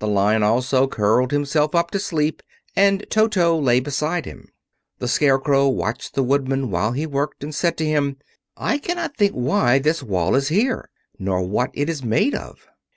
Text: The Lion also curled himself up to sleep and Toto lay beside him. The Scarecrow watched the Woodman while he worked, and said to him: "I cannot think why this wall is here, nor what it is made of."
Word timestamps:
The 0.00 0.08
Lion 0.08 0.42
also 0.42 0.88
curled 0.88 1.30
himself 1.30 1.72
up 1.72 1.92
to 1.92 2.00
sleep 2.00 2.42
and 2.74 3.06
Toto 3.10 3.56
lay 3.56 3.78
beside 3.78 4.24
him. 4.26 4.48
The 4.98 5.06
Scarecrow 5.06 5.68
watched 5.68 6.14
the 6.14 6.24
Woodman 6.24 6.68
while 6.68 6.90
he 6.90 7.06
worked, 7.06 7.44
and 7.44 7.54
said 7.54 7.76
to 7.76 7.86
him: 7.86 8.16
"I 8.56 8.78
cannot 8.78 9.16
think 9.16 9.34
why 9.34 9.78
this 9.78 10.02
wall 10.02 10.34
is 10.34 10.48
here, 10.48 10.90
nor 11.16 11.46
what 11.46 11.70
it 11.74 11.88
is 11.88 12.02
made 12.02 12.34
of." 12.34 12.66